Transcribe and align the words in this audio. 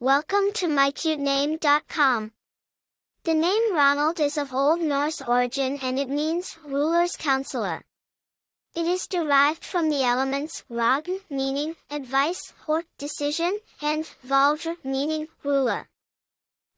Welcome 0.00 0.52
to 0.54 0.68
mycutename.com. 0.68 2.30
The 3.24 3.34
name 3.34 3.74
Ronald 3.74 4.20
is 4.20 4.38
of 4.38 4.54
Old 4.54 4.80
Norse 4.80 5.20
origin 5.20 5.80
and 5.82 5.98
it 5.98 6.08
means 6.08 6.56
ruler's 6.64 7.16
counselor. 7.16 7.82
It 8.76 8.86
is 8.86 9.08
derived 9.08 9.64
from 9.64 9.90
the 9.90 10.04
elements 10.04 10.62
ragn 10.70 11.22
meaning 11.28 11.74
advice 11.90 12.52
or 12.68 12.84
decision 12.96 13.58
and 13.82 14.08
valdr 14.24 14.76
meaning 14.84 15.26
ruler. 15.42 15.88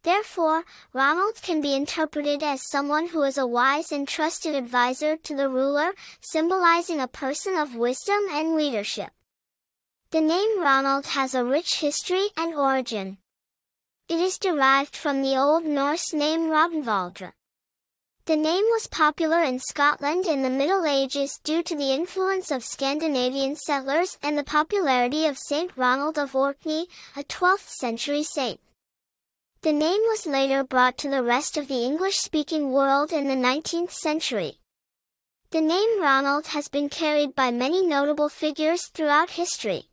Therefore, 0.02 0.64
Ronald 0.94 1.42
can 1.42 1.60
be 1.60 1.74
interpreted 1.74 2.42
as 2.42 2.70
someone 2.70 3.08
who 3.08 3.22
is 3.24 3.36
a 3.36 3.46
wise 3.46 3.92
and 3.92 4.08
trusted 4.08 4.54
advisor 4.54 5.18
to 5.18 5.36
the 5.36 5.50
ruler, 5.50 5.92
symbolizing 6.22 7.00
a 7.00 7.06
person 7.06 7.54
of 7.54 7.74
wisdom 7.74 8.22
and 8.30 8.56
leadership. 8.56 9.10
The 10.12 10.20
name 10.20 10.60
Ronald 10.60 11.06
has 11.06 11.36
a 11.36 11.44
rich 11.44 11.78
history 11.78 12.30
and 12.36 12.52
origin. 12.52 13.18
It 14.08 14.18
is 14.18 14.38
derived 14.38 14.96
from 14.96 15.22
the 15.22 15.36
Old 15.36 15.64
Norse 15.64 16.12
name 16.12 16.50
Ragnvaldr. 16.50 17.30
The 18.24 18.34
name 18.34 18.64
was 18.72 18.88
popular 18.88 19.40
in 19.44 19.60
Scotland 19.60 20.26
in 20.26 20.42
the 20.42 20.50
Middle 20.50 20.84
Ages 20.84 21.38
due 21.44 21.62
to 21.62 21.76
the 21.76 21.92
influence 21.92 22.50
of 22.50 22.64
Scandinavian 22.64 23.54
settlers 23.54 24.18
and 24.20 24.36
the 24.36 24.42
popularity 24.42 25.26
of 25.26 25.38
Saint 25.38 25.70
Ronald 25.76 26.18
of 26.18 26.34
Orkney, 26.34 26.88
a 27.16 27.22
12th 27.22 27.68
century 27.68 28.24
saint. 28.24 28.58
The 29.62 29.72
name 29.72 30.00
was 30.08 30.26
later 30.26 30.64
brought 30.64 30.98
to 30.98 31.08
the 31.08 31.22
rest 31.22 31.56
of 31.56 31.68
the 31.68 31.84
English-speaking 31.84 32.72
world 32.72 33.12
in 33.12 33.28
the 33.28 33.36
19th 33.36 33.92
century. 33.92 34.58
The 35.52 35.60
name 35.60 36.02
Ronald 36.02 36.48
has 36.48 36.66
been 36.66 36.88
carried 36.88 37.36
by 37.36 37.52
many 37.52 37.86
notable 37.86 38.28
figures 38.28 38.88
throughout 38.88 39.30
history. 39.30 39.89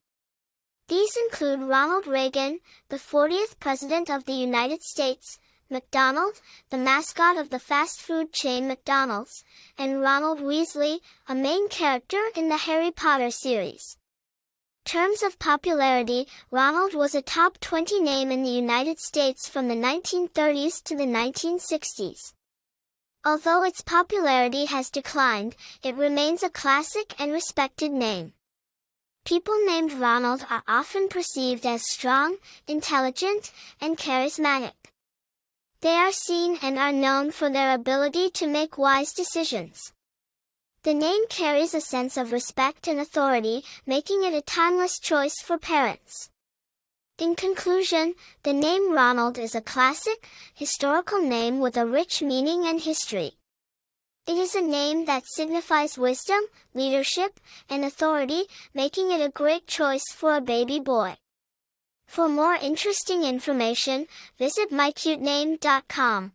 These 0.87 1.17
include 1.17 1.61
Ronald 1.61 2.07
Reagan, 2.07 2.59
the 2.87 2.95
40th 2.95 3.59
President 3.59 4.09
of 4.09 4.23
the 4.23 4.31
United 4.31 4.81
States, 4.81 5.37
McDonald, 5.69 6.39
the 6.69 6.77
mascot 6.77 7.35
of 7.35 7.49
the 7.49 7.59
fast 7.59 8.01
food 8.01 8.31
chain 8.31 8.69
McDonald's, 8.69 9.43
and 9.77 10.01
Ronald 10.01 10.39
Weasley, 10.39 11.01
a 11.27 11.35
main 11.35 11.67
character 11.67 12.21
in 12.37 12.47
the 12.47 12.55
Harry 12.55 12.89
Potter 12.89 13.31
series. 13.31 13.97
Terms 14.85 15.21
of 15.23 15.39
popularity, 15.39 16.25
Ronald 16.51 16.93
was 16.93 17.13
a 17.13 17.21
top 17.21 17.59
20 17.59 17.99
name 17.99 18.31
in 18.31 18.43
the 18.43 18.49
United 18.49 18.97
States 18.99 19.49
from 19.49 19.67
the 19.67 19.75
1930s 19.75 20.81
to 20.83 20.95
the 20.95 21.03
1960s. 21.03 22.31
Although 23.25 23.63
its 23.63 23.81
popularity 23.81 24.63
has 24.67 24.89
declined, 24.89 25.57
it 25.83 25.95
remains 25.95 26.43
a 26.43 26.49
classic 26.49 27.13
and 27.19 27.33
respected 27.33 27.91
name. 27.91 28.31
People 29.27 29.65
named 29.65 29.91
Ronald 29.91 30.45
are 30.49 30.63
often 30.69 31.09
perceived 31.09 31.65
as 31.65 31.85
strong, 31.85 32.37
intelligent, 32.65 33.51
and 33.81 33.97
charismatic. 33.97 34.71
They 35.81 35.95
are 35.95 36.13
seen 36.13 36.57
and 36.61 36.79
are 36.79 36.93
known 36.93 37.31
for 37.31 37.49
their 37.49 37.75
ability 37.75 38.29
to 38.29 38.47
make 38.47 38.77
wise 38.77 39.11
decisions. 39.11 39.91
The 40.83 40.93
name 40.93 41.27
carries 41.27 41.73
a 41.73 41.81
sense 41.81 42.15
of 42.15 42.31
respect 42.31 42.87
and 42.87 43.01
authority, 43.01 43.65
making 43.85 44.23
it 44.23 44.33
a 44.33 44.41
timeless 44.41 44.97
choice 44.97 45.41
for 45.41 45.57
parents. 45.57 46.29
In 47.19 47.35
conclusion, 47.35 48.15
the 48.43 48.53
name 48.53 48.93
Ronald 48.93 49.37
is 49.37 49.55
a 49.55 49.59
classic, 49.59 50.29
historical 50.53 51.21
name 51.21 51.59
with 51.59 51.75
a 51.75 51.85
rich 51.85 52.21
meaning 52.21 52.65
and 52.65 52.79
history. 52.79 53.36
It 54.27 54.37
is 54.37 54.55
a 54.55 54.61
name 54.61 55.05
that 55.05 55.23
signifies 55.25 55.97
wisdom, 55.97 56.41
leadership, 56.73 57.39
and 57.69 57.85
authority, 57.85 58.43
making 58.73 59.11
it 59.11 59.21
a 59.21 59.29
great 59.29 59.67
choice 59.67 60.03
for 60.13 60.35
a 60.35 60.41
baby 60.41 60.81
boy. 60.81 61.15
For 62.07 62.27
more 62.27 62.55
interesting 62.55 63.23
information, 63.23 64.07
visit 64.37 64.69
mycutename.com. 64.69 66.33